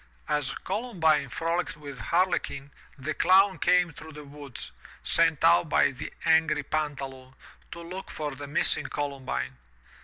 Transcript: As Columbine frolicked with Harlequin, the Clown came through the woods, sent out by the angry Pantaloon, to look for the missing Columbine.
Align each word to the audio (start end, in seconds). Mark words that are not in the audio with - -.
As 0.27 0.55
Columbine 0.55 1.29
frolicked 1.29 1.77
with 1.77 1.99
Harlequin, 1.99 2.71
the 2.97 3.13
Clown 3.13 3.59
came 3.59 3.93
through 3.93 4.13
the 4.13 4.23
woods, 4.23 4.71
sent 5.03 5.43
out 5.43 5.69
by 5.69 5.91
the 5.91 6.11
angry 6.25 6.63
Pantaloon, 6.63 7.35
to 7.71 7.81
look 7.83 8.09
for 8.09 8.31
the 8.33 8.47
missing 8.47 8.87
Columbine. 8.87 9.57